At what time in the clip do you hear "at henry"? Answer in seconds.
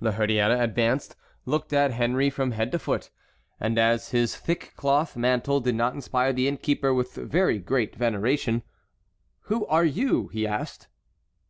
1.74-2.30